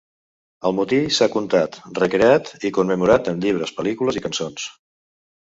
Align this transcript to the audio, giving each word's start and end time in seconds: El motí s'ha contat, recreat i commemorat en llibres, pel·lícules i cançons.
El 0.69 0.73
motí 0.77 1.01
s'ha 1.17 1.27
contat, 1.33 1.77
recreat 2.01 2.51
i 2.71 2.73
commemorat 2.79 3.31
en 3.35 3.45
llibres, 3.47 3.75
pel·lícules 3.81 4.19
i 4.19 4.25
cançons. 4.29 4.69